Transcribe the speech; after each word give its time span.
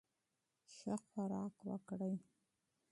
ښه 0.73 0.93
خوراک 1.07 1.55
وکړئ. 1.69 2.15